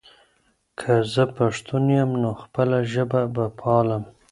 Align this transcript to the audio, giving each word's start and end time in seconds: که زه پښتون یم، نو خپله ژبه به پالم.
که 0.79 0.91
زه 1.13 1.23
پښتون 1.37 1.85
یم، 1.97 2.11
نو 2.21 2.31
خپله 2.41 2.77
ژبه 2.93 3.21
به 3.35 3.45
پالم. 3.59 4.03